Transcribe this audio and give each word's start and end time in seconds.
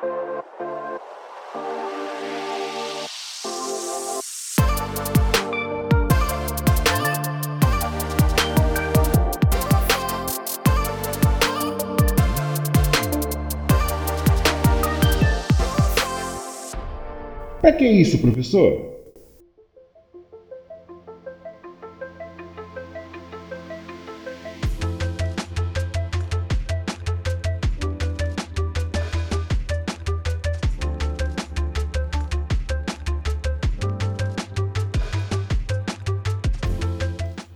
Para 0.00 0.08
que 17.72 17.86
isso, 17.86 18.18
professor? 18.20 18.99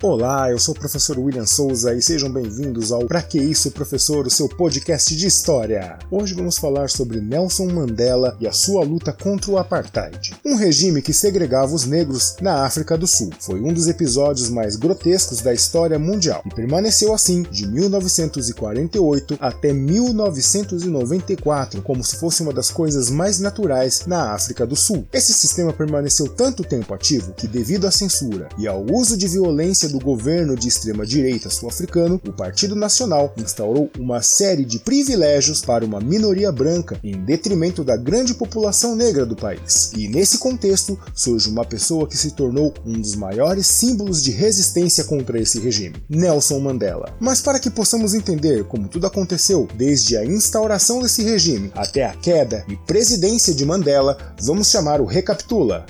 Olá, 0.07 0.51
eu 0.51 0.59
sou 0.59 0.75
o 0.75 0.79
professor 0.79 1.19
William 1.19 1.47
Souza 1.47 1.95
e 1.95 2.03
sejam 2.03 2.31
bem-vindos 2.31 2.93
ao 2.93 3.07
Pra 3.07 3.23
Que 3.23 3.39
Isso, 3.39 3.71
Professor, 3.71 4.27
o 4.27 4.31
seu 4.31 4.47
podcast 4.47 5.17
de 5.17 5.27
história. 5.27 5.99
Hoje 6.11 6.35
vamos 6.35 6.59
falar 6.59 6.91
sobre 6.91 7.23
Nelson 7.23 7.69
Mandela 7.69 8.37
e 8.39 8.47
a 8.47 8.53
sua 8.53 8.85
luta 8.85 9.15
contra 9.15 9.51
o 9.51 9.57
apartheid, 9.57 10.35
um 10.45 10.57
regime 10.57 11.01
que 11.01 11.15
segregava 11.15 11.75
os 11.75 11.87
negros 11.87 12.37
na 12.43 12.67
África 12.67 12.99
do 12.99 13.07
Sul. 13.07 13.31
Foi 13.41 13.63
um 13.63 13.73
dos 13.73 13.89
episódios 13.89 14.51
mais 14.51 14.77
grotescos 14.77 15.41
da 15.41 15.55
história 15.55 15.99
mundial 15.99 16.43
e 16.45 16.55
permaneceu 16.55 17.15
assim 17.15 17.41
de 17.41 17.67
1948 17.67 19.39
até 19.41 19.73
1994, 19.73 21.81
como 21.81 22.05
se 22.05 22.17
fosse 22.17 22.43
uma 22.43 22.53
das 22.53 22.71
coisas 22.71 23.09
mais 23.09 23.41
naturais 23.41 24.03
na 24.07 24.35
África 24.35 24.67
do 24.67 24.77
Sul. 24.77 25.07
Esse 25.15 25.33
sistema 25.33 25.73
permaneceu 25.73 26.29
tanto 26.29 26.63
tempo 26.63 26.93
ativo 26.93 27.33
que, 27.33 27.49
devido 27.49 27.87
à 27.87 27.91
censura 27.91 28.51
e 28.59 28.69
ao 28.69 28.85
uso 28.85 29.17
de 29.17 29.27
violência 29.27 29.94
do 29.95 30.01
governo 30.01 30.57
de 30.57 30.67
extrema-direita 30.67 31.49
sul-africano, 31.49 32.21
o 32.27 32.33
Partido 32.33 32.75
Nacional 32.75 33.33
instaurou 33.37 33.89
uma 33.97 34.21
série 34.23 34.65
de 34.65 34.81
privilégios 34.81 35.61
para 35.61 35.85
uma 35.85 36.01
minoria 36.01 36.51
branca 36.51 36.99
em 37.05 37.13
detrimento 37.25 37.85
da 37.85 37.97
grande 37.97 38.35
população 38.35 38.97
negra 38.97 39.25
do 39.25 39.37
país. 39.37 39.93
E 39.97 40.09
nesse 40.09 40.39
contexto 40.39 40.99
surge 41.15 41.49
uma 41.49 41.65
pessoa 41.65 42.09
que 42.09 42.17
se 42.17 42.33
tornou 42.33 42.75
um 42.85 43.01
dos 43.01 43.15
maiores 43.15 43.69
símbolos 43.69 44.21
de 44.21 44.33
resistência 44.33 45.05
contra 45.05 45.41
esse 45.41 45.61
regime, 45.61 46.03
Nelson 46.09 46.59
Mandela. 46.59 47.15
Mas 47.21 47.41
para 47.41 47.61
que 47.61 47.71
possamos 47.71 48.15
entender 48.15 48.65
como 48.65 48.89
tudo 48.89 49.07
aconteceu 49.07 49.69
desde 49.77 50.17
a 50.17 50.25
instauração 50.25 51.01
desse 51.01 51.23
regime 51.23 51.71
até 51.77 52.05
a 52.05 52.15
queda 52.15 52.65
e 52.69 52.75
presidência 52.75 53.55
de 53.55 53.65
Mandela, 53.65 54.19
vamos 54.43 54.69
chamar 54.69 55.01
o 55.01 55.05
Recapitula. 55.05 55.87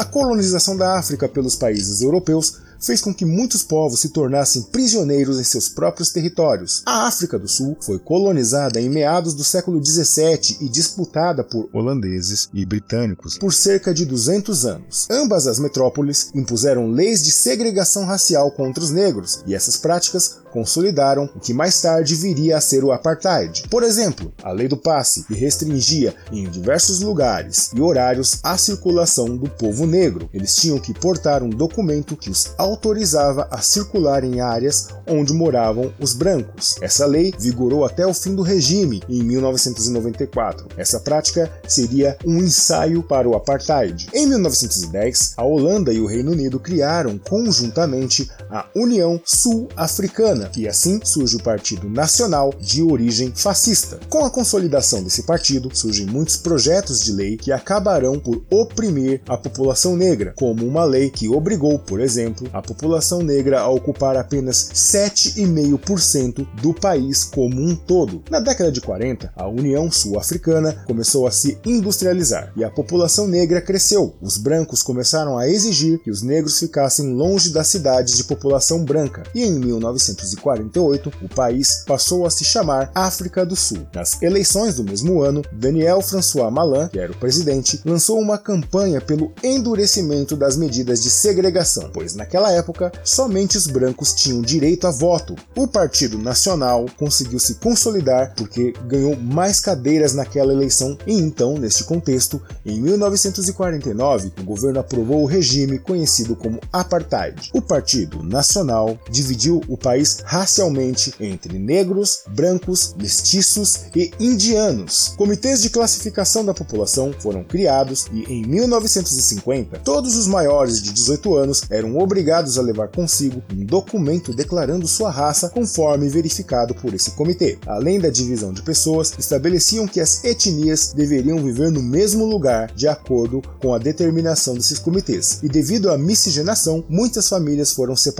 A 0.00 0.04
colonização 0.06 0.78
da 0.78 0.98
África 0.98 1.28
pelos 1.28 1.54
países 1.54 2.00
europeus 2.00 2.56
fez 2.80 3.00
com 3.00 3.14
que 3.14 3.24
muitos 3.24 3.62
povos 3.62 4.00
se 4.00 4.08
tornassem 4.08 4.62
prisioneiros 4.62 5.38
em 5.38 5.44
seus 5.44 5.68
próprios 5.68 6.10
territórios. 6.10 6.82
A 6.86 7.06
África 7.06 7.38
do 7.38 7.48
Sul 7.48 7.76
foi 7.80 7.98
colonizada 7.98 8.80
em 8.80 8.88
meados 8.88 9.34
do 9.34 9.44
século 9.44 9.80
17 9.80 10.58
e 10.60 10.68
disputada 10.68 11.44
por 11.44 11.68
holandeses 11.72 12.48
e 12.52 12.64
britânicos 12.64 13.38
por 13.38 13.52
cerca 13.52 13.92
de 13.92 14.04
200 14.04 14.66
anos. 14.66 15.06
Ambas 15.10 15.46
as 15.46 15.58
metrópoles 15.58 16.30
impuseram 16.34 16.90
leis 16.90 17.22
de 17.22 17.30
segregação 17.30 18.04
racial 18.04 18.50
contra 18.50 18.82
os 18.82 18.90
negros, 18.90 19.42
e 19.46 19.54
essas 19.54 19.76
práticas 19.76 20.38
consolidaram 20.52 21.30
o 21.34 21.40
que 21.40 21.54
mais 21.54 21.80
tarde 21.80 22.14
viria 22.14 22.56
a 22.56 22.60
ser 22.60 22.84
o 22.84 22.92
apartheid. 22.92 23.68
Por 23.68 23.82
exemplo, 23.82 24.32
a 24.42 24.50
lei 24.50 24.68
do 24.68 24.76
passe, 24.76 25.24
que 25.24 25.34
restringia 25.34 26.14
em 26.32 26.48
diversos 26.48 27.00
lugares 27.00 27.70
e 27.74 27.80
horários 27.80 28.38
a 28.42 28.56
circulação 28.58 29.36
do 29.36 29.48
povo 29.48 29.86
negro. 29.86 30.28
Eles 30.32 30.56
tinham 30.56 30.78
que 30.78 30.92
portar 30.92 31.42
um 31.42 31.50
documento 31.50 32.16
que 32.16 32.30
os 32.30 32.52
autorizava 32.70 33.48
a 33.50 33.60
circular 33.60 34.24
em 34.24 34.40
áreas 34.40 34.88
onde 35.06 35.32
moravam 35.32 35.92
os 35.98 36.14
brancos. 36.14 36.76
Essa 36.80 37.04
lei 37.04 37.34
vigorou 37.38 37.84
até 37.84 38.06
o 38.06 38.14
fim 38.14 38.34
do 38.34 38.42
regime 38.42 39.02
em 39.08 39.22
1994. 39.22 40.68
Essa 40.76 41.00
prática 41.00 41.50
seria 41.66 42.16
um 42.24 42.38
ensaio 42.38 43.02
para 43.02 43.28
o 43.28 43.34
apartheid. 43.34 44.08
Em 44.14 44.26
1910, 44.26 45.34
a 45.36 45.44
Holanda 45.44 45.92
e 45.92 46.00
o 46.00 46.06
Reino 46.06 46.32
Unido 46.32 46.58
criaram 46.58 47.18
conjuntamente 47.18 48.30
a 48.50 48.66
União 48.74 49.20
Sul-Africana 49.24 50.50
e 50.56 50.66
assim 50.66 51.00
surge 51.04 51.36
o 51.36 51.42
Partido 51.42 51.88
Nacional 51.88 52.52
de 52.58 52.82
origem 52.82 53.32
fascista. 53.34 54.00
Com 54.08 54.24
a 54.24 54.30
consolidação 54.30 55.02
desse 55.02 55.22
partido, 55.22 55.70
surgem 55.72 56.06
muitos 56.06 56.36
projetos 56.36 57.00
de 57.00 57.12
lei 57.12 57.36
que 57.36 57.52
acabarão 57.52 58.18
por 58.18 58.42
oprimir 58.50 59.20
a 59.28 59.36
população 59.36 59.96
negra, 59.96 60.32
como 60.36 60.66
uma 60.66 60.84
lei 60.84 61.10
que 61.10 61.28
obrigou, 61.28 61.78
por 61.78 62.00
exemplo, 62.00 62.48
a 62.52 62.60
população 62.60 63.22
negra 63.22 63.60
a 63.60 63.68
ocupar 63.68 64.16
apenas 64.16 64.70
7,5% 64.74 66.46
do 66.60 66.74
país 66.74 67.22
como 67.24 67.60
um 67.60 67.76
todo. 67.76 68.22
Na 68.28 68.40
década 68.40 68.72
de 68.72 68.80
40, 68.80 69.32
a 69.36 69.48
União 69.48 69.90
Sul-Africana 69.90 70.82
começou 70.86 71.26
a 71.26 71.30
se 71.30 71.58
industrializar 71.64 72.52
e 72.56 72.64
a 72.64 72.70
população 72.70 73.28
negra 73.28 73.60
cresceu. 73.60 74.16
Os 74.20 74.36
brancos 74.36 74.82
começaram 74.82 75.38
a 75.38 75.48
exigir 75.48 76.00
que 76.02 76.10
os 76.10 76.22
negros 76.22 76.58
ficassem 76.58 77.14
longe 77.14 77.50
das 77.50 77.68
cidades 77.68 78.16
de 78.16 78.24
população 78.24 78.39
branca, 78.84 79.22
e 79.34 79.44
em 79.44 79.58
1900 79.58 80.20
1948, 80.40 81.12
o 81.22 81.28
país 81.28 81.84
passou 81.86 82.26
a 82.26 82.30
se 82.30 82.44
chamar 82.44 82.90
África 82.94 83.44
do 83.44 83.56
Sul. 83.56 83.86
Nas 83.94 84.20
eleições 84.22 84.76
do 84.76 84.84
mesmo 84.84 85.22
ano, 85.22 85.42
Daniel 85.52 86.00
François 86.00 86.52
Malan, 86.52 86.88
que 86.88 86.98
era 86.98 87.12
o 87.12 87.16
presidente, 87.16 87.80
lançou 87.84 88.18
uma 88.18 88.38
campanha 88.38 89.00
pelo 89.00 89.32
endurecimento 89.42 90.36
das 90.36 90.56
medidas 90.56 91.02
de 91.02 91.10
segregação, 91.10 91.90
pois 91.92 92.14
naquela 92.14 92.52
época 92.52 92.92
somente 93.04 93.56
os 93.56 93.66
brancos 93.66 94.12
tinham 94.12 94.42
direito 94.42 94.86
a 94.86 94.90
voto. 94.90 95.34
O 95.56 95.66
Partido 95.66 96.18
Nacional 96.18 96.86
conseguiu 96.96 97.38
se 97.38 97.54
consolidar 97.56 98.34
porque 98.36 98.72
ganhou 98.86 99.16
mais 99.16 99.60
cadeiras 99.60 100.14
naquela 100.14 100.52
eleição 100.52 100.96
e 101.06 101.14
então, 101.14 101.58
neste 101.58 101.84
contexto, 101.84 102.40
em 102.64 102.80
1949, 102.80 104.32
o 104.40 104.44
governo 104.44 104.80
aprovou 104.80 105.22
o 105.22 105.26
regime 105.26 105.78
conhecido 105.78 106.34
como 106.36 106.60
apartheid. 106.72 107.50
O 107.54 107.60
Partido 107.60 108.22
Nacional 108.30 108.98
dividiu 109.10 109.60
o 109.68 109.76
país 109.76 110.20
racialmente 110.24 111.12
entre 111.20 111.58
negros, 111.58 112.20
brancos, 112.28 112.94
mestiços 112.96 113.86
e 113.94 114.12
indianos. 114.20 115.14
Comitês 115.16 115.60
de 115.60 115.68
classificação 115.68 116.44
da 116.44 116.54
população 116.54 117.12
foram 117.18 117.42
criados 117.42 118.06
e 118.12 118.22
em 118.32 118.46
1950 118.46 119.80
todos 119.80 120.16
os 120.16 120.26
maiores 120.26 120.80
de 120.80 120.92
18 120.92 121.36
anos 121.36 121.62
eram 121.68 121.98
obrigados 121.98 122.56
a 122.56 122.62
levar 122.62 122.88
consigo 122.88 123.42
um 123.52 123.64
documento 123.64 124.32
declarando 124.32 124.86
sua 124.86 125.10
raça 125.10 125.48
conforme 125.50 126.08
verificado 126.08 126.74
por 126.74 126.94
esse 126.94 127.10
comitê. 127.12 127.58
Além 127.66 127.98
da 128.00 128.10
divisão 128.10 128.52
de 128.52 128.62
pessoas, 128.62 129.12
estabeleciam 129.18 129.86
que 129.86 130.00
as 130.00 130.22
etnias 130.24 130.92
deveriam 130.94 131.42
viver 131.42 131.70
no 131.70 131.82
mesmo 131.82 132.24
lugar 132.24 132.72
de 132.72 132.86
acordo 132.86 133.42
com 133.60 133.74
a 133.74 133.78
determinação 133.78 134.54
desses 134.54 134.78
comitês. 134.78 135.40
E 135.42 135.48
devido 135.48 135.90
à 135.90 135.98
miscigenação, 135.98 136.84
muitas 136.88 137.28
famílias 137.28 137.72
foram 137.72 137.96
separadas, 137.96 138.19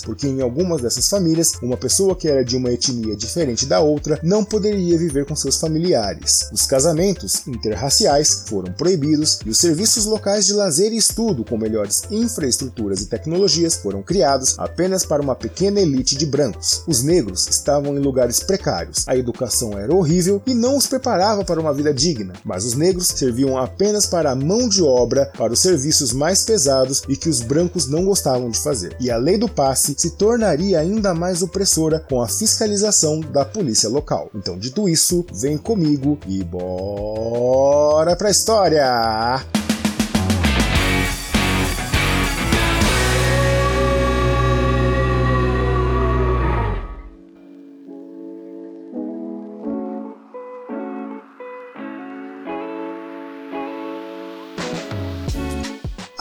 porque 0.00 0.26
em 0.26 0.40
algumas 0.40 0.82
dessas 0.82 1.08
famílias 1.08 1.28
famílias, 1.38 1.52
uma 1.62 1.76
pessoa 1.76 2.14
que 2.14 2.28
era 2.28 2.44
de 2.44 2.56
uma 2.56 2.70
etnia 2.70 3.16
diferente 3.16 3.66
da 3.66 3.80
outra 3.80 4.18
não 4.22 4.44
poderia 4.44 4.98
viver 4.98 5.24
com 5.24 5.34
seus 5.34 5.56
familiares. 5.56 6.48
Os 6.52 6.66
casamentos 6.66 7.46
interraciais 7.46 8.44
foram 8.48 8.72
proibidos 8.72 9.38
e 9.44 9.50
os 9.50 9.58
serviços 9.58 10.04
locais 10.04 10.46
de 10.46 10.52
lazer 10.52 10.92
e 10.92 10.96
estudo 10.96 11.44
com 11.44 11.56
melhores 11.56 12.02
infraestruturas 12.10 13.00
e 13.00 13.06
tecnologias 13.06 13.76
foram 13.76 14.02
criados 14.02 14.54
apenas 14.58 15.04
para 15.04 15.22
uma 15.22 15.34
pequena 15.34 15.80
elite 15.80 16.16
de 16.16 16.26
brancos. 16.26 16.82
Os 16.86 17.02
negros 17.02 17.46
estavam 17.48 17.96
em 17.96 18.00
lugares 18.00 18.40
precários, 18.40 19.06
a 19.06 19.16
educação 19.16 19.78
era 19.78 19.94
horrível 19.94 20.42
e 20.46 20.54
não 20.54 20.76
os 20.76 20.86
preparava 20.86 21.44
para 21.44 21.60
uma 21.60 21.74
vida 21.74 21.92
digna, 21.92 22.34
mas 22.44 22.64
os 22.64 22.74
negros 22.74 23.08
serviam 23.08 23.56
apenas 23.58 24.06
para 24.06 24.30
a 24.30 24.36
mão 24.36 24.68
de 24.68 24.82
obra 24.82 25.30
para 25.36 25.52
os 25.52 25.60
serviços 25.60 26.12
mais 26.12 26.44
pesados 26.44 27.02
e 27.08 27.16
que 27.16 27.28
os 27.28 27.40
brancos 27.40 27.86
não 27.86 28.04
gostavam 28.04 28.50
de 28.50 28.58
fazer. 28.58 28.96
E 29.00 29.10
a 29.10 29.16
lei 29.16 29.37
do 29.38 29.48
passe 29.48 29.94
se 29.96 30.10
tornaria 30.12 30.78
ainda 30.80 31.14
mais 31.14 31.42
opressora 31.42 32.00
com 32.00 32.20
a 32.20 32.28
fiscalização 32.28 33.20
da 33.20 33.44
polícia 33.44 33.88
local. 33.88 34.30
Então, 34.34 34.58
dito 34.58 34.88
isso, 34.88 35.24
vem 35.32 35.56
comigo 35.56 36.18
e 36.26 36.42
bora 36.44 38.16
pra 38.16 38.30
história! 38.30 39.57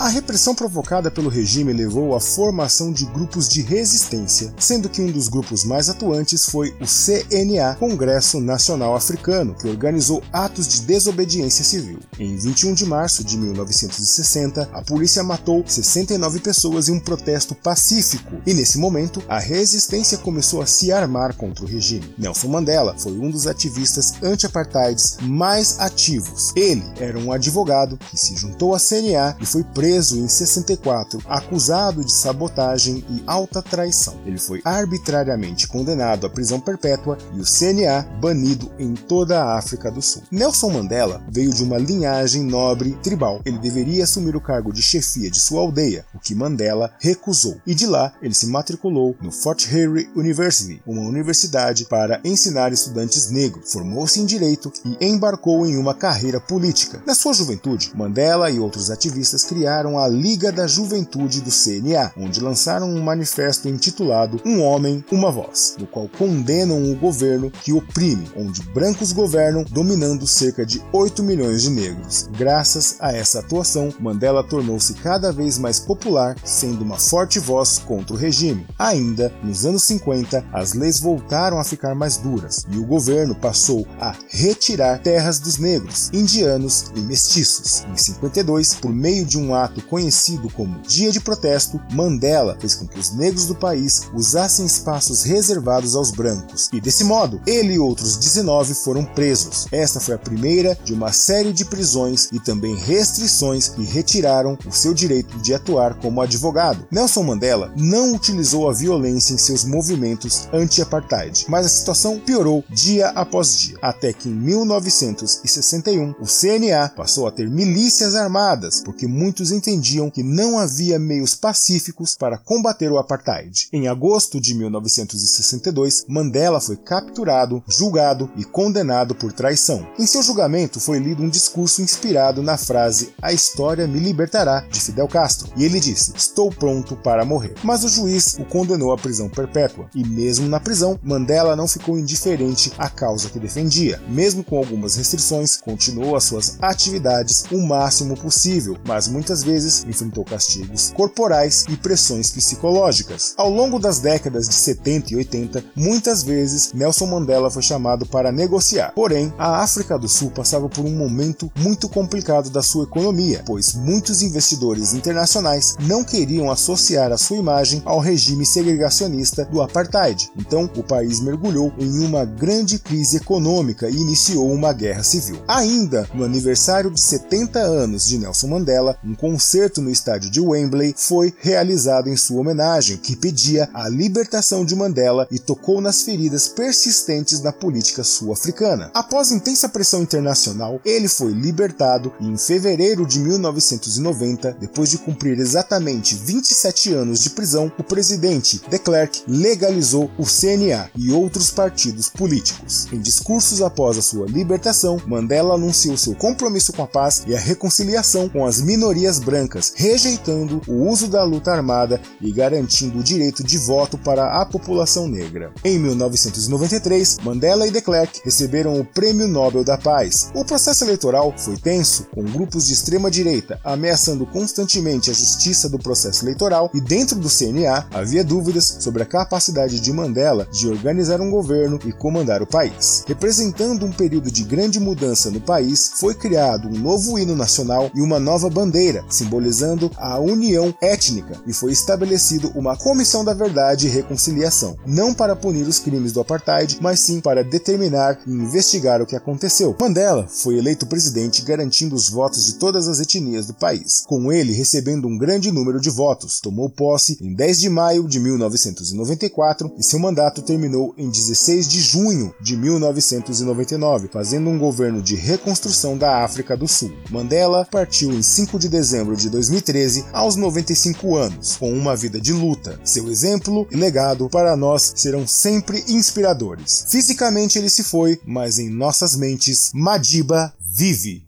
A 0.08 0.10
repressão 0.10 0.56
provocada 0.56 1.12
pelo 1.12 1.30
regime 1.30 1.74
levou 1.74 2.16
à 2.16 2.22
formação 2.22 2.94
de 2.94 3.04
grupos 3.08 3.50
de 3.50 3.62
resistência, 3.62 4.54
sendo 4.58 4.88
que 4.88 5.02
um 5.02 5.12
dos 5.12 5.28
grupos 5.28 5.66
mais 5.66 5.90
atuantes 5.90 6.46
foi 6.46 6.74
o 6.80 6.86
CNA, 6.86 7.76
Congresso 7.76 8.40
Nacional 8.40 8.96
Africano, 8.96 9.54
que 9.54 9.68
organizou 9.68 10.24
atos 10.32 10.66
de 10.66 10.80
desobediência 10.84 11.62
civil. 11.62 12.00
Em 12.18 12.38
21 12.38 12.74
de 12.74 12.86
março 12.86 13.22
de 13.22 13.38
1960, 13.38 14.70
a 14.72 14.82
polícia 14.82 15.22
matou 15.26 15.62
69 15.68 16.40
pessoas 16.40 16.88
em 16.88 16.94
um 16.94 17.02
protesto 17.02 17.54
pacífico, 17.54 18.38
e 18.46 18.54
nesse 18.54 18.78
momento 18.78 19.22
a 19.28 19.40
resistência 19.40 20.18
começou 20.20 20.62
a 20.62 20.66
se 20.66 20.90
armar 20.90 21.36
contra 21.36 21.66
o 21.66 21.68
regime. 21.68 22.16
Nelson 22.18 22.48
Mandela 22.48 22.96
foi 22.98 23.12
um 23.12 23.30
dos 23.30 23.46
ativistas 23.46 24.14
anti-apartheids 24.24 25.18
mais 25.24 25.78
ativos. 25.82 26.54
Ele 26.56 26.86
era 26.98 27.20
um 27.20 27.30
advogado 27.30 28.00
que 28.10 28.18
se 28.18 28.38
juntou 28.38 28.74
à 28.74 28.80
CNA 28.80 29.36
e 29.42 29.46
foi 29.46 29.66
preso 29.66 29.97
em 29.98 30.28
64, 30.28 31.20
acusado 31.26 32.06
de 32.06 32.12
sabotagem 32.12 33.04
e 33.10 33.24
alta 33.26 33.62
traição. 33.62 34.16
Ele 34.26 34.38
foi 34.38 34.62
arbitrariamente 34.64 35.68
condenado 35.68 36.28
à 36.28 36.30
prisão 36.30 36.60
perpétua 36.60 37.18
e 37.34 37.40
o 37.40 37.44
CNA 37.44 38.04
banido 38.22 38.72
em 38.78 38.94
toda 38.94 39.44
a 39.44 39.58
África 39.58 39.90
do 39.90 40.02
Sul. 40.02 40.22
Nelson 40.32 40.70
Mandela 40.70 41.24
veio 41.30 41.52
de 41.52 41.64
uma 41.64 41.78
linhagem 41.78 42.44
nobre 42.44 42.98
tribal. 43.02 43.42
Ele 43.44 43.58
deveria 43.58 44.04
assumir 44.04 44.36
o 44.36 44.42
cargo 44.42 44.72
de 44.72 44.82
chefia 44.82 45.32
de 45.32 45.40
sua 45.40 45.62
aldeia, 45.62 46.06
o 46.14 46.20
que 46.20 46.36
Mandela 46.36 46.92
recusou. 47.00 47.58
E 47.66 47.74
de 47.74 47.88
lá 47.88 48.14
ele 48.22 48.34
se 48.34 48.48
matriculou 48.48 49.16
no 49.22 49.32
Fort 49.32 49.66
Hare 49.66 50.10
University, 50.16 50.82
uma 50.86 51.02
universidade 51.02 51.86
para 51.86 52.22
ensinar 52.24 52.72
estudantes 52.72 53.32
negros. 53.32 53.72
Formou-se 53.72 54.20
em 54.20 54.26
direito 54.26 54.72
e 54.86 55.06
embarcou 55.06 55.66
em 55.66 55.78
uma 55.78 55.96
carreira 55.96 56.40
política. 56.40 57.02
Na 57.06 57.16
sua 57.16 57.34
juventude, 57.34 57.92
Mandela 57.96 58.52
e 58.52 58.60
outros 58.60 58.92
ativistas 58.92 59.44
criaram 59.44 59.87
a 59.96 60.08
Liga 60.08 60.52
da 60.52 60.66
Juventude 60.66 61.42
do 61.42 61.52
CNA, 61.52 62.14
onde 62.18 62.42
lançaram 62.42 62.90
um 62.90 63.00
manifesto 63.00 63.70
intitulado 63.70 64.42
Um 64.44 64.60
Homem, 64.64 65.06
Uma 65.12 65.30
Voz, 65.30 65.76
no 65.78 65.86
qual 65.86 66.10
condenam 66.18 66.92
o 66.92 66.96
governo 66.96 67.52
que 67.52 67.72
oprime, 67.72 68.28
onde 68.36 68.64
brancos 68.64 69.12
governam, 69.12 69.64
dominando 69.70 70.26
cerca 70.26 70.66
de 70.66 70.82
8 70.92 71.22
milhões 71.22 71.62
de 71.62 71.70
negros. 71.70 72.28
Graças 72.36 72.98
a 73.00 73.12
essa 73.12 73.40
atuação, 73.40 73.94
Mandela 74.00 74.44
tornou-se 74.44 74.96
cada 74.96 75.32
vez 75.32 75.60
mais 75.60 75.80
popular, 75.80 76.36
sendo 76.44 76.84
uma 76.84 76.98
forte 76.98 77.38
voz 77.38 77.78
contra 77.78 78.16
o 78.16 78.18
regime. 78.18 78.66
Ainda 78.80 79.32
nos 79.44 79.66
anos 79.66 79.84
50, 79.84 80.44
as 80.52 80.74
leis 80.74 81.00
voltaram 81.00 81.60
a 81.60 81.64
ficar 81.64 81.94
mais 81.94 82.18
duras 82.18 82.66
e 82.72 82.78
o 82.78 82.86
governo 82.86 83.36
passou 83.36 83.86
a 84.00 84.16
retirar 84.30 85.00
terras 85.00 85.40
dos 85.40 85.58
negros, 85.58 86.10
indianos 86.14 86.92
e 86.96 87.00
mestiços. 87.02 87.86
Em 87.92 87.98
52, 87.98 88.76
por 88.76 88.92
meio 88.94 89.26
de 89.26 89.38
um 89.38 89.54
ato 89.54 89.77
conhecido 89.82 90.50
como 90.50 90.80
Dia 90.82 91.12
de 91.12 91.20
Protesto, 91.20 91.80
Mandela 91.92 92.58
fez 92.60 92.76
com 92.76 92.88
que 92.88 93.00
os 93.00 93.12
negros 93.12 93.46
do 93.46 93.56
país 93.56 94.04
usassem 94.14 94.66
espaços 94.66 95.24
reservados 95.24 95.96
aos 95.96 96.12
brancos, 96.12 96.70
e 96.74 96.82
desse 96.82 97.04
modo, 97.04 97.42
ele 97.46 97.74
e 97.74 97.80
outros 97.80 98.18
19 98.18 98.74
foram 98.74 99.04
presos. 99.04 99.68
Esta 99.72 100.00
foi 100.00 100.16
a 100.16 100.20
primeira 100.20 100.78
de 100.84 100.94
uma 100.94 101.12
série 101.12 101.54
de 101.54 101.66
prisões 101.66 102.30
e 102.32 102.40
também 102.40 102.76
restrições 102.76 103.70
que 103.70 103.84
retiraram 103.84 104.58
o 104.66 104.72
seu 104.72 104.94
direito 104.94 105.38
de 105.40 105.54
atuar 105.54 105.96
como 105.96 106.22
advogado. 106.22 106.88
Nelson 106.92 107.24
Mandela 107.24 107.74
não 107.76 108.14
utilizou 108.14 108.70
a 108.70 108.74
violência 108.74 109.34
em 109.34 109.38
seus 109.38 109.64
movimentos 109.64 110.48
anti-apartheid, 110.54 111.46
mas 111.48 111.66
a 111.66 111.70
situação 111.70 112.20
piorou 112.20 112.64
dia 112.70 113.10
após 113.10 113.58
dia, 113.58 113.78
até 113.82 114.14
que 114.14 114.30
em 114.30 114.34
1961 114.34 116.16
o 116.20 116.26
CNA 116.26 116.90
passou 116.96 117.28
a 117.28 117.32
ter 117.32 117.50
milícias 117.50 118.16
armadas, 118.16 118.82
porque 118.84 119.08
muitos 119.08 119.52
entendiam 119.68 120.10
que 120.10 120.24
não 120.24 120.58
havia 120.58 120.98
meios 120.98 121.36
pacíficos 121.36 122.16
para 122.16 122.38
combater 122.38 122.90
o 122.90 122.98
apartheid. 122.98 123.68
Em 123.74 123.90
agosto 123.90 124.40
de 124.40 124.54
1962, 124.54 126.06
Mandela 126.08 126.62
foi 126.62 126.78
capturado, 126.78 127.62
julgado 127.68 128.32
e 128.38 128.46
condenado 128.46 129.14
por 129.14 129.34
traição. 129.34 129.86
Em 130.00 130.06
seu 130.06 130.24
julgamento 130.24 130.80
foi 130.80 131.00
lido 131.00 131.22
um 131.22 131.28
discurso 131.28 131.82
inspirado 131.82 132.42
na 132.42 132.58
frase 132.58 133.14
A 133.22 133.34
história 133.34 133.86
me 133.86 134.00
libertará 134.00 134.62
de 134.72 134.80
Fidel 134.80 135.08
Castro, 135.08 135.52
e 135.58 135.66
ele 135.66 135.82
disse: 135.82 136.14
Estou 136.16 136.50
pronto 136.50 136.96
para 136.96 137.26
morrer. 137.26 137.56
Mas 137.62 137.84
o 137.84 137.90
juiz 137.90 138.36
o 138.40 138.46
condenou 138.46 138.94
à 138.94 138.98
prisão 138.98 139.28
perpétua, 139.28 139.90
e 139.94 140.08
mesmo 140.08 140.48
na 140.48 140.62
prisão, 140.62 140.98
Mandela 141.04 141.58
não 141.58 141.68
ficou 141.68 142.00
indiferente 142.00 142.72
à 142.78 142.90
causa 142.90 143.30
que 143.30 143.40
defendia. 143.40 144.02
Mesmo 144.08 144.44
com 144.44 144.58
algumas 144.58 144.96
restrições, 144.96 145.58
continuou 145.58 146.16
as 146.16 146.24
suas 146.24 146.58
atividades 146.62 147.44
o 147.52 147.62
máximo 147.62 148.16
possível, 148.16 148.78
mas 148.86 149.10
muitas 149.10 149.44
vezes 149.44 149.57
enfrentou 149.88 150.24
castigos 150.24 150.92
corporais 150.96 151.66
e 151.70 151.76
pressões 151.78 152.32
psicológicas. 152.32 153.34
Ao 153.38 153.50
longo 153.50 153.80
das 153.80 154.00
décadas 154.00 154.48
de 154.48 154.56
70 154.56 155.14
e 155.14 155.18
80, 155.18 155.64
muitas 155.76 156.24
vezes 156.24 156.74
Nelson 156.74 157.08
Mandela 157.08 157.52
foi 157.52 157.62
chamado 157.62 158.06
para 158.06 158.32
negociar. 158.32 158.92
Porém, 158.94 159.34
a 159.38 159.62
África 159.62 159.98
do 159.98 160.08
Sul 160.08 160.32
passava 160.32 160.70
por 160.70 160.86
um 160.86 160.96
momento 160.96 161.52
muito 161.58 161.90
complicado 161.90 162.50
da 162.50 162.62
sua 162.62 162.84
economia, 162.84 163.44
pois 163.46 163.74
muitos 163.74 164.22
investidores 164.22 164.94
internacionais 164.94 165.76
não 165.82 166.04
queriam 166.04 166.52
associar 166.52 167.12
a 167.12 167.18
sua 167.18 167.38
imagem 167.38 167.82
ao 167.86 168.00
regime 168.00 168.46
segregacionista 168.46 169.46
do 169.46 169.62
apartheid. 169.62 170.30
Então, 170.38 170.70
o 170.76 170.84
país 170.84 171.20
mergulhou 171.20 171.74
em 171.78 172.06
uma 172.06 172.26
grande 172.26 172.80
crise 172.80 173.18
econômica 173.18 173.90
e 173.90 173.96
iniciou 173.96 174.52
uma 174.52 174.74
guerra 174.74 175.04
civil. 175.04 175.38
Ainda 175.48 176.08
no 176.14 176.24
aniversário 176.24 176.92
de 176.92 177.02
70 177.02 177.60
anos 177.60 178.08
de 178.08 178.18
Nelson 178.18 178.48
Mandela, 178.48 178.98
um 179.04 179.16
concerto 179.48 179.82
no 179.82 179.90
estádio 179.90 180.30
de 180.30 180.42
Wembley 180.42 180.94
foi 180.98 181.34
realizado 181.40 182.10
em 182.10 182.18
sua 182.18 182.42
homenagem, 182.42 182.98
que 182.98 183.16
pedia 183.16 183.70
a 183.74 183.88
libertação 183.88 184.66
de 184.66 184.76
Mandela 184.76 185.26
e 185.32 185.40
tocou 185.40 185.80
nas 185.80 186.02
feridas 186.02 186.50
persistentes 186.50 187.40
na 187.40 187.54
política 187.54 188.04
sul-africana. 188.04 188.92
Após 188.94 189.32
intensa 189.32 189.70
pressão 189.70 190.02
internacional, 190.02 190.82
ele 190.84 191.08
foi 191.08 191.32
libertado 191.32 192.12
e 192.20 192.28
em 192.28 192.38
fevereiro 192.38 193.06
de 193.06 193.20
1990, 193.20 194.58
depois 194.60 194.90
de 194.90 194.98
cumprir 194.98 195.40
exatamente 195.40 196.14
27 196.14 196.92
anos 196.94 197.22
de 197.22 197.30
prisão, 197.30 197.72
o 197.80 197.84
presidente 197.84 198.62
de 198.70 198.78
Klerk 198.78 199.24
legalizou 199.30 200.12
o 200.18 200.26
CNA 200.26 200.90
e 200.94 201.10
outros 201.10 201.52
partidos 201.52 202.10
políticos. 202.10 202.88
Em 202.92 203.00
discursos 203.00 203.62
após 203.62 203.98
a 203.98 204.02
sua 204.02 204.26
libertação, 204.26 205.02
Mandela 205.08 205.56
anunciou 205.56 205.96
seu 205.96 206.14
compromisso 206.16 206.74
com 206.74 206.84
a 206.84 206.88
paz 206.88 207.24
e 207.26 207.34
a 207.34 207.40
reconciliação 207.40 208.28
com 208.28 208.46
as 208.46 208.60
minorias 208.60 209.20
brancas, 209.20 209.37
rejeitando 209.76 210.62
o 210.68 210.88
uso 210.90 211.08
da 211.08 211.24
luta 211.24 211.52
armada 211.52 212.02
e 212.22 212.32
garantindo 212.32 213.00
o 213.00 213.04
direito 213.04 213.44
de 213.44 213.58
voto 213.58 213.98
para 213.98 214.42
a 214.42 214.46
população 214.46 215.08
negra. 215.08 215.52
Em 215.64 215.78
1993, 215.78 217.18
Mandela 217.24 217.68
e 217.68 217.72
de 217.72 217.82
Klerk 217.82 218.22
receberam 218.24 218.80
o 218.80 218.86
Prêmio 218.86 219.28
Nobel 219.28 219.64
da 219.64 219.78
Paz. 219.78 220.32
O 220.34 220.46
processo 220.46 220.84
eleitoral 220.84 221.34
foi 221.38 221.58
tenso, 221.58 222.08
com 222.14 222.24
grupos 222.24 222.66
de 222.66 222.74
extrema 222.74 223.12
direita 223.12 223.60
ameaçando 223.64 224.26
constantemente 224.26 225.10
a 225.10 225.14
justiça 225.14 225.70
do 225.70 225.78
processo 225.78 226.24
eleitoral 226.24 226.70
e 226.74 226.82
dentro 226.82 227.20
do 227.20 227.30
CNA 227.30 227.88
havia 227.94 228.24
dúvidas 228.24 228.78
sobre 228.80 229.04
a 229.04 229.06
capacidade 229.06 229.80
de 229.80 229.92
Mandela 229.92 230.48
de 230.52 230.68
organizar 230.68 231.22
um 231.22 231.30
governo 231.30 231.80
e 231.86 231.92
comandar 231.92 232.42
o 232.42 232.48
país. 232.48 233.04
Representando 233.08 233.86
um 233.86 233.92
período 233.92 234.32
de 234.32 234.44
grande 234.44 234.80
mudança 234.80 235.30
no 235.30 235.42
país, 235.42 235.92
foi 235.96 236.14
criado 236.14 236.68
um 236.68 236.80
novo 236.80 237.20
hino 237.20 237.36
nacional 237.36 237.92
e 237.94 238.02
uma 238.02 238.20
nova 238.20 238.50
bandeira, 238.50 239.04
simbolizando 239.28 239.92
a 239.98 240.18
união 240.18 240.74
étnica, 240.82 241.42
e 241.46 241.52
foi 241.52 241.74
estabelecido 241.74 242.52
uma 242.56 242.78
Comissão 242.78 243.26
da 243.26 243.34
Verdade 243.34 243.88
e 243.88 243.90
Reconciliação, 243.90 244.78
não 244.86 245.14
para 245.14 245.36
punir 245.36 245.68
os 245.68 245.80
crimes 245.80 246.14
do 246.14 246.22
apartheid, 246.22 246.78
mas 246.82 247.02
sim 247.02 247.20
para 247.20 247.44
determinar 247.44 248.20
e 248.26 248.32
investigar 248.32 249.02
o 249.02 249.06
que 249.06 249.16
aconteceu. 249.16 249.76
Mandela 249.80 250.28
foi 250.28 250.58
eleito 250.58 250.88
presidente 250.88 251.42
garantindo 251.42 251.94
os 251.94 252.10
votos 252.10 252.46
de 252.46 252.54
todas 252.54 252.88
as 252.88 253.00
etnias 253.00 253.46
do 253.46 253.54
país, 253.54 254.04
com 254.08 254.32
ele 254.32 254.54
recebendo 254.54 255.08
um 255.08 255.18
grande 255.18 255.52
número 255.52 255.80
de 255.80 255.90
votos. 255.90 256.40
Tomou 256.40 256.70
posse 256.70 257.18
em 257.22 257.34
10 257.34 257.60
de 257.60 257.70
maio 257.70 258.08
de 258.08 258.20
1994 258.20 259.74
e 259.78 259.84
seu 259.84 260.00
mandato 260.00 260.42
terminou 260.42 260.94
em 260.98 261.10
16 261.10 261.68
de 261.68 261.82
junho 261.82 262.34
de 262.40 262.56
1999, 262.56 264.10
fazendo 264.12 264.50
um 264.50 264.58
governo 264.58 265.02
de 265.02 265.16
reconstrução 265.16 265.98
da 265.98 266.24
África 266.24 266.56
do 266.56 266.68
Sul. 266.68 266.94
Mandela 267.10 267.68
partiu 267.70 268.12
em 268.12 268.22
5 268.22 268.60
de 268.60 268.70
dezembro 268.70 269.07
de 269.16 269.30
2013 269.30 270.06
aos 270.12 270.36
95 270.36 271.16
anos, 271.16 271.58
com 271.58 271.72
uma 271.72 271.96
vida 271.96 272.20
de 272.20 272.34
luta. 272.34 272.80
Seu 272.84 273.10
exemplo 273.10 273.68
e 273.72 273.76
legado 273.76 274.30
para 274.30 274.56
nós 274.58 274.94
serão 274.96 275.28
sempre 275.28 275.84
inspiradores. 275.88 276.86
Fisicamente 276.88 277.58
ele 277.58 277.70
se 277.70 277.84
foi, 277.84 278.20
mas 278.26 278.60
em 278.60 278.70
nossas 278.70 279.16
mentes, 279.16 279.72
Madiba 279.74 280.54
vive. 280.60 281.27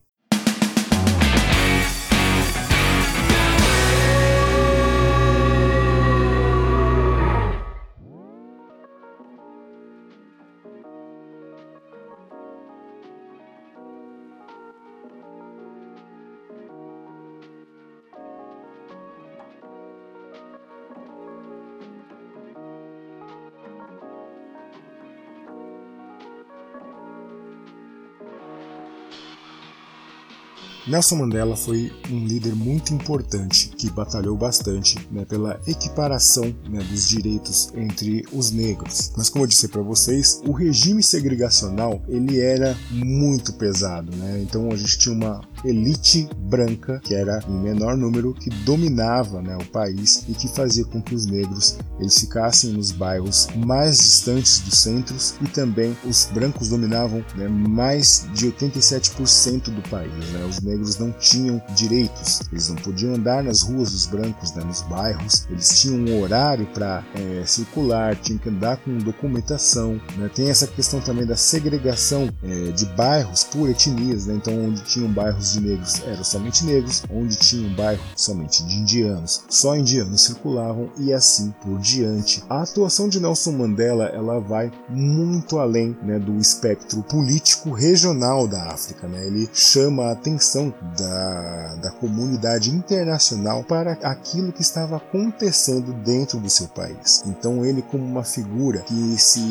Nelson 30.90 31.18
Mandela 31.18 31.56
foi 31.56 31.92
um 32.10 32.26
líder 32.26 32.56
muito 32.56 32.96
importante 32.96 33.70
que 33.78 33.92
batalhou 33.92 34.36
bastante 34.36 34.98
né, 35.12 35.24
pela 35.24 35.62
equiparação 35.68 36.46
né, 36.68 36.80
dos 36.90 37.08
direitos 37.08 37.72
entre 37.76 38.26
os 38.34 38.50
negros. 38.50 39.14
Mas 39.16 39.30
como 39.30 39.44
eu 39.44 39.48
disse 39.48 39.68
para 39.68 39.84
vocês, 39.84 40.42
o 40.44 40.52
regime 40.52 41.04
segregacional 41.04 42.02
ele 42.08 42.40
era 42.40 42.76
muito 42.90 43.54
pesado, 43.54 44.16
né? 44.16 44.42
Então 44.42 44.72
a 44.72 44.76
gente 44.76 44.98
tinha 44.98 45.14
uma 45.14 45.42
elite 45.64 46.30
branca 46.50 47.00
que 47.04 47.14
era 47.14 47.40
em 47.48 47.60
menor 47.60 47.96
número 47.96 48.34
que 48.34 48.50
dominava 48.50 49.42
né, 49.42 49.56
o 49.56 49.66
país 49.66 50.24
e 50.28 50.34
que 50.34 50.48
fazia 50.48 50.86
com 50.86 51.02
que 51.02 51.14
os 51.14 51.26
negros 51.26 51.78
eles 52.00 52.18
ficassem 52.20 52.72
nos 52.72 52.92
bairros 52.92 53.48
mais 53.56 53.98
distantes 53.98 54.60
dos 54.60 54.78
centros 54.80 55.36
e 55.42 55.48
também 55.48 55.96
os 56.06 56.30
brancos 56.34 56.70
dominavam 56.70 57.24
né, 57.36 57.48
mais 57.48 58.28
de 58.34 58.52
87% 58.52 59.64
do 59.70 59.90
país. 59.90 60.14
Né? 60.32 60.46
Os 60.50 60.62
negros 60.62 60.98
não 60.98 61.12
tinham 61.12 61.62
direitos, 61.76 62.42
eles 62.52 62.70
não 62.70 62.76
podiam 62.78 63.16
andar 63.16 63.44
nas 63.44 63.62
ruas 63.62 63.92
dos 63.92 64.06
brancos, 64.06 64.54
né, 64.54 64.64
nos 64.64 64.82
bairros, 64.84 65.46
eles 65.50 65.80
tinham 65.80 65.98
um 65.98 66.22
horário 66.22 66.66
para 66.68 67.04
é, 67.16 67.44
circular, 67.46 68.16
tinham 68.16 68.40
que 68.40 68.50
andar 68.50 68.78
com 68.78 68.98
documentação. 68.98 70.00
Né? 70.18 70.30
Tem 70.34 70.50
essa 70.50 70.68
questão 70.68 71.00
também 71.02 71.26
da 71.26 71.36
segregação 71.36 72.30
é, 72.44 72.72
de 72.72 72.86
bairros 72.86 73.44
por 73.44 73.70
etnias, 73.70 74.26
né? 74.26 74.36
então 74.36 74.54
onde 74.66 74.82
tinham 74.84 75.12
bairros 75.12 75.49
de 75.52 75.62
negros 75.62 76.02
eram 76.06 76.24
somente 76.24 76.66
negros, 76.66 77.04
onde 77.12 77.36
tinha 77.36 77.68
um 77.68 77.76
bairro 77.76 78.02
somente 78.16 78.64
de 78.64 78.76
indianos, 78.76 79.44
só 79.50 79.76
indianos 79.76 80.24
circulavam 80.24 80.90
e 80.98 81.14
assim 81.14 81.54
por 81.62 81.80
diante. 81.80 82.44
A 82.50 82.62
atuação 82.62 83.10
de 83.10 83.20
Nelson 83.20 83.52
Mandela 83.52 84.06
ela 84.06 84.40
vai 84.40 84.72
muito 84.90 85.60
além 85.60 85.98
né, 86.02 86.20
do 86.20 86.38
espectro 86.38 87.02
político 87.04 87.72
regional 87.72 88.48
da 88.48 88.72
África. 88.72 89.08
Né? 89.08 89.26
Ele 89.26 89.50
chama 89.54 90.06
a 90.06 90.12
atenção 90.12 90.74
da, 90.98 91.76
da 91.76 91.92
comunidade 91.92 92.70
internacional 92.70 93.64
para 93.64 93.94
aquilo 94.04 94.52
que 94.52 94.62
estava 94.62 94.98
acontecendo 94.98 95.94
dentro 96.04 96.40
do 96.40 96.50
seu 96.50 96.68
país. 96.68 97.24
Então 97.26 97.66
ele 97.66 97.82
como 97.82 98.04
uma 98.04 98.24
figura 98.24 98.80
que 98.82 99.18
se, 99.18 99.42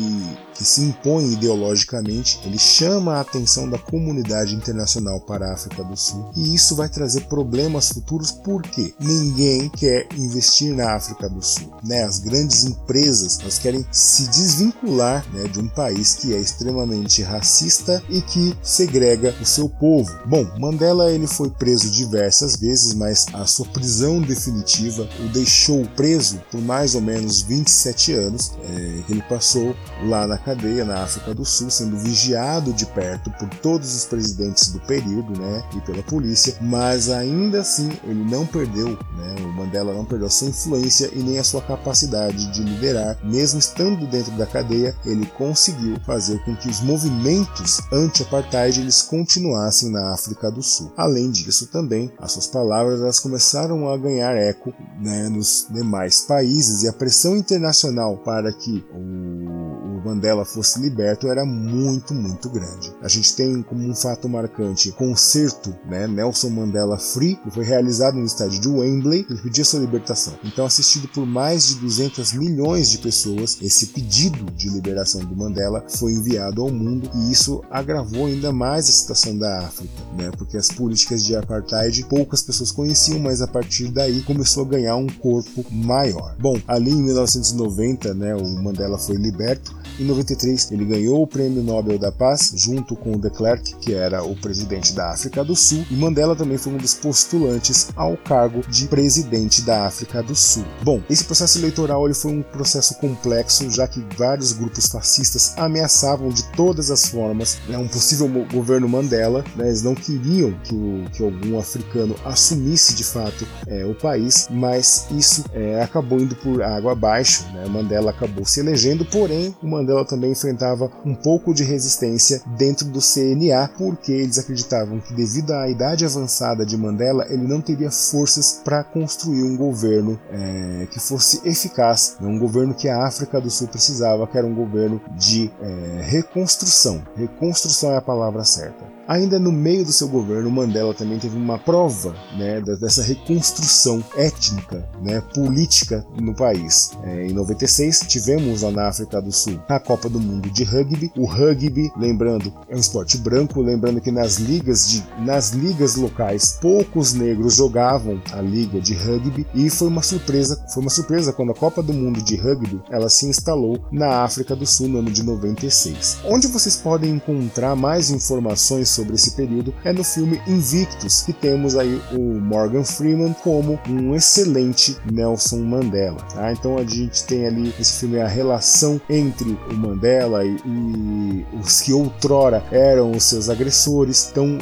que 0.53 0.63
se 0.63 0.81
impõe 0.81 1.33
ideologicamente, 1.33 2.39
ele 2.45 2.59
chama 2.59 3.15
a 3.15 3.21
atenção 3.21 3.69
da 3.69 3.77
comunidade 3.77 4.55
internacional 4.55 5.19
para 5.19 5.47
a 5.47 5.53
África 5.53 5.83
do 5.89 5.97
Sul 5.97 6.31
e 6.35 6.55
isso 6.55 6.75
vai 6.75 6.87
trazer 6.87 7.21
problemas 7.21 7.89
futuros 7.89 8.31
porque 8.31 8.93
ninguém 8.99 9.69
quer 9.69 10.07
investir 10.15 10.73
na 10.73 10.95
África 10.95 11.27
do 11.29 11.41
Sul. 11.41 11.71
Né? 11.83 12.03
As 12.03 12.19
grandes 12.19 12.65
empresas 12.65 13.39
elas 13.39 13.57
querem 13.57 13.85
se 13.91 14.27
desvincular 14.27 15.25
né, 15.33 15.47
de 15.47 15.59
um 15.59 15.67
país 15.67 16.15
que 16.15 16.33
é 16.33 16.37
extremamente 16.37 17.21
racista 17.23 18.01
e 18.09 18.21
que 18.21 18.55
segrega 18.61 19.35
o 19.41 19.45
seu 19.45 19.67
povo. 19.67 20.11
Bom, 20.25 20.45
Mandela 20.59 21.11
ele 21.11 21.27
foi 21.27 21.49
preso 21.49 21.89
diversas 21.89 22.55
vezes, 22.55 22.93
mas 22.93 23.25
a 23.33 23.45
sua 23.45 23.65
prisão 23.65 24.21
definitiva 24.21 25.07
o 25.19 25.29
deixou 25.29 25.85
preso 25.95 26.41
por 26.51 26.61
mais 26.61 26.95
ou 26.95 27.01
menos 27.01 27.41
27 27.41 28.13
anos. 28.13 28.51
É, 28.63 29.03
ele 29.09 29.21
passou 29.23 29.75
lá 30.05 30.27
na 30.27 30.37
cadeia 30.37 30.85
na 30.85 31.03
África 31.03 31.33
do 31.33 31.45
Sul, 31.45 31.69
sendo 31.69 31.97
vigiado 31.97 32.73
de 32.73 32.85
perto 32.85 33.31
por 33.31 33.49
todos 33.61 33.95
os 33.95 34.05
presidentes 34.05 34.69
do 34.69 34.79
período, 34.81 35.39
né, 35.39 35.63
e 35.79 35.85
pela 35.85 36.03
polícia, 36.03 36.55
mas 36.61 37.09
ainda 37.09 37.61
assim 37.61 37.89
ele 38.03 38.23
não 38.23 38.45
perdeu, 38.45 38.89
né, 38.89 39.35
o 39.43 39.47
Mandela 39.53 39.93
não 39.93 40.05
perdeu 40.05 40.27
a 40.27 40.29
sua 40.29 40.49
influência 40.49 41.09
e 41.13 41.19
nem 41.19 41.39
a 41.39 41.43
sua 41.43 41.61
capacidade 41.61 42.51
de 42.51 42.63
liderar, 42.63 43.17
mesmo 43.23 43.59
estando 43.59 44.05
dentro 44.07 44.31
da 44.33 44.45
cadeia, 44.45 44.95
ele 45.05 45.25
conseguiu 45.25 45.97
fazer 46.05 46.43
com 46.43 46.55
que 46.55 46.69
os 46.69 46.81
movimentos 46.81 47.81
anti-apartheid 47.91 48.79
eles 48.79 49.01
continuassem 49.01 49.91
na 49.91 50.13
África 50.13 50.51
do 50.51 50.61
Sul. 50.61 50.91
Além 50.97 51.31
disso, 51.31 51.67
também 51.67 52.11
as 52.19 52.33
suas 52.33 52.47
palavras 52.47 53.01
elas 53.01 53.19
começaram 53.19 53.89
a 53.89 53.97
ganhar 53.97 54.35
eco 54.35 54.73
né, 54.99 55.29
nos 55.29 55.67
demais 55.69 56.21
países 56.21 56.83
e 56.83 56.87
a 56.87 56.93
pressão 56.93 57.35
internacional 57.35 58.17
para 58.17 58.51
que 58.51 58.85
o 58.93 59.78
Mandela 60.09 60.43
fosse 60.43 60.79
liberto 60.79 61.27
era 61.27 61.45
muito, 61.45 62.13
muito 62.13 62.49
grande. 62.49 62.91
A 63.01 63.07
gente 63.07 63.35
tem 63.35 63.61
como 63.61 63.87
um 63.87 63.95
fato 63.95 64.27
marcante 64.27 64.91
concerto 64.91 65.75
né, 65.85 66.07
Nelson 66.07 66.49
Mandela 66.49 66.97
Free, 66.97 67.35
que 67.35 67.51
foi 67.51 67.63
realizado 67.63 68.15
no 68.15 68.25
estádio 68.25 68.59
de 68.59 68.67
Wembley, 68.67 69.25
ele 69.29 69.41
pedia 69.41 69.63
sua 69.63 69.79
libertação. 69.79 70.33
Então, 70.43 70.65
assistido 70.65 71.07
por 71.09 71.25
mais 71.25 71.67
de 71.67 71.75
200 71.75 72.33
milhões 72.33 72.89
de 72.89 72.97
pessoas, 72.97 73.57
esse 73.61 73.87
pedido 73.87 74.51
de 74.51 74.69
liberação 74.69 75.21
do 75.21 75.35
Mandela 75.35 75.85
foi 75.87 76.13
enviado 76.13 76.61
ao 76.61 76.71
mundo 76.71 77.09
e 77.13 77.31
isso 77.31 77.63
agravou 77.69 78.25
ainda 78.25 78.51
mais 78.51 78.89
a 78.89 78.91
situação 78.91 79.37
da 79.37 79.59
África, 79.59 79.93
né, 80.17 80.31
porque 80.37 80.57
as 80.57 80.69
políticas 80.69 81.23
de 81.23 81.35
apartheid 81.35 82.03
poucas 82.05 82.41
pessoas 82.41 82.71
conheciam, 82.71 83.19
mas 83.19 83.41
a 83.41 83.47
partir 83.47 83.89
daí 83.89 84.21
começou 84.21 84.65
a 84.65 84.67
ganhar 84.69 84.95
um 84.95 85.07
corpo 85.07 85.65
maior. 85.71 86.35
Bom, 86.39 86.59
ali 86.67 86.91
em 86.91 87.03
1990, 87.03 88.13
né, 88.13 88.35
o 88.35 88.47
Mandela 88.63 88.97
foi 88.97 89.15
liberto. 89.15 89.77
Em 89.99 90.05
93, 90.05 90.71
ele 90.71 90.85
ganhou 90.85 91.21
o 91.21 91.27
Prêmio 91.27 91.61
Nobel 91.61 91.99
da 91.99 92.09
Paz 92.09 92.53
junto 92.55 92.95
com 92.95 93.15
o 93.15 93.19
de 93.19 93.29
Klerk, 93.29 93.75
que 93.81 93.93
era 93.93 94.23
o 94.23 94.33
presidente 94.33 94.93
da 94.93 95.11
África 95.11 95.43
do 95.43 95.57
Sul, 95.57 95.85
e 95.91 95.93
Mandela 95.93 96.37
também 96.37 96.57
foi 96.57 96.71
um 96.71 96.77
dos 96.77 96.93
postulantes 96.93 97.89
ao 97.97 98.15
cargo 98.15 98.61
de 98.69 98.87
presidente 98.87 99.61
da 99.61 99.85
África 99.85 100.23
do 100.23 100.33
Sul. 100.35 100.63
Bom, 100.83 101.01
esse 101.09 101.25
processo 101.25 101.57
eleitoral 101.57 102.05
ele 102.05 102.13
foi 102.13 102.31
um 102.31 102.41
processo 102.41 102.95
complexo, 102.95 103.69
já 103.69 103.87
que 103.89 104.01
vários 104.17 104.53
grupos 104.53 104.87
fascistas 104.87 105.53
ameaçavam 105.57 106.29
de 106.29 106.43
todas 106.51 106.89
as 106.89 107.09
formas 107.09 107.57
né, 107.67 107.77
um 107.77 107.87
possível 107.87 108.29
governo 108.51 108.87
Mandela. 108.87 109.43
Né, 109.55 109.67
eles 109.67 109.83
não 109.83 109.95
queriam 109.95 110.53
que, 110.63 110.75
o, 110.75 111.05
que 111.11 111.21
algum 111.21 111.59
africano 111.59 112.15
assumisse 112.23 112.95
de 112.95 113.03
fato 113.03 113.45
é, 113.67 113.85
o 113.85 113.93
país, 113.93 114.47
mas 114.49 115.07
isso 115.11 115.43
é, 115.53 115.81
acabou 115.81 116.19
indo 116.19 116.35
por 116.35 116.61
água 116.61 116.93
abaixo. 116.93 117.43
Né, 117.51 117.65
Mandela 117.67 118.11
acabou 118.11 118.45
se 118.45 118.61
elegendo, 118.61 119.03
porém 119.03 119.53
o 119.61 119.67
Mandela 119.67 119.88
também 120.05 120.31
enfrentava 120.31 120.91
um 121.05 121.15
pouco 121.15 121.53
de 121.53 121.63
resistência 121.63 122.41
dentro 122.57 122.85
do 122.87 122.99
CNA, 122.99 123.69
porque 123.77 124.11
eles 124.11 124.37
acreditavam 124.37 124.99
que 124.99 125.13
devido 125.13 125.51
à 125.51 125.69
idade 125.69 126.05
avançada 126.05 126.65
de 126.65 126.77
Mandela, 126.77 127.25
ele 127.29 127.47
não 127.47 127.61
teria 127.61 127.91
forças 127.91 128.61
para 128.63 128.83
construir 128.83 129.43
um 129.43 129.55
governo 129.55 130.19
é, 130.31 130.87
que 130.91 130.99
fosse 130.99 131.41
eficaz, 131.47 132.17
né, 132.19 132.27
um 132.27 132.39
governo 132.39 132.73
que 132.73 132.87
a 132.87 133.05
África 133.05 133.39
do 133.39 133.49
Sul 133.49 133.67
precisava, 133.67 134.27
que 134.27 134.37
era 134.37 134.47
um 134.47 134.55
governo 134.55 135.01
de 135.17 135.51
é, 135.61 136.01
reconstrução. 136.03 137.01
Reconstrução 137.15 137.91
é 137.91 137.97
a 137.97 138.01
palavra 138.01 138.43
certa. 138.43 138.98
Ainda 139.09 139.39
no 139.39 139.51
meio 139.51 139.83
do 139.83 139.91
seu 139.91 140.07
governo, 140.07 140.51
Mandela 140.51 140.93
também 140.93 141.17
teve 141.17 141.35
uma 141.35 141.57
prova 141.57 142.13
né, 142.37 142.61
dessa 142.61 143.01
reconstrução 143.01 144.03
étnica, 144.15 144.87
né, 145.01 145.19
política 145.33 146.05
no 146.21 146.35
país. 146.35 146.91
É, 147.01 147.25
em 147.25 147.33
96, 147.33 148.01
tivemos 148.07 148.61
lá 148.61 148.69
na 148.69 148.87
África 148.87 149.19
do 149.19 149.31
Sul 149.31 149.59
a 149.67 149.79
Copa 149.79 150.07
do 150.07 150.19
Mundo 150.19 150.51
de 150.51 150.63
Rugby. 150.63 151.11
O 151.17 151.25
rugby, 151.25 151.91
lembrando, 151.97 152.53
é 152.69 152.75
um 152.75 152.79
esporte 152.79 153.17
branco, 153.17 153.63
lembrando 153.63 153.99
que 153.99 154.11
nas 154.11 154.35
ligas, 154.35 154.87
de, 154.87 155.03
nas 155.25 155.53
ligas 155.53 155.95
locais 155.95 156.59
poucos 156.61 157.11
negros 157.11 157.55
jogavam 157.55 158.21
a 158.31 158.41
liga 158.41 158.79
de 158.79 158.93
rugby 158.93 159.47
e 159.55 159.71
foi 159.71 159.87
uma 159.87 160.03
surpresa, 160.03 160.63
foi 160.71 160.83
uma 160.83 160.91
surpresa 160.91 161.33
quando 161.33 161.51
a 161.51 161.55
Copa 161.55 161.81
do 161.81 161.93
Mundo 161.93 162.21
de 162.21 162.35
Rugby 162.35 162.79
ela 162.91 163.09
se 163.09 163.25
instalou 163.25 163.83
na 163.91 164.21
África 164.21 164.55
do 164.55 164.67
Sul 164.67 164.87
no 164.87 164.99
ano 164.99 165.09
de 165.09 165.23
96. 165.23 166.19
Onde 166.25 166.47
vocês 166.47 166.75
podem 166.75 167.09
encontrar 167.09 167.75
mais 167.75 168.11
informações 168.11 168.98
sobre 168.99 169.15
esse 169.15 169.31
período 169.31 169.73
é 169.85 169.93
no 169.93 170.03
filme 170.03 170.41
Invictus, 170.45 171.21
que 171.21 171.31
temos 171.31 171.77
aí 171.77 172.01
o 172.11 172.39
Morgan 172.39 172.83
Freeman 172.83 173.33
como 173.41 173.79
um 173.87 174.13
excelente 174.13 174.97
Nelson 175.09 175.59
Mandela. 175.59 176.19
Tá? 176.33 176.51
Então 176.51 176.77
a 176.77 176.83
gente 176.83 177.23
tem 177.23 177.47
ali 177.47 177.73
esse 177.79 177.93
filme 177.93 178.19
a 178.19 178.27
relação 178.27 178.99
entre 179.09 179.57
o 179.71 179.73
Mandela 179.73 180.43
e, 180.43 180.57
e 180.65 181.45
os 181.63 181.79
que 181.79 181.93
outrora 181.93 182.61
eram 182.71 183.11
os 183.11 183.23
seus 183.23 183.49
agressores. 183.49 184.29
Então 184.31 184.57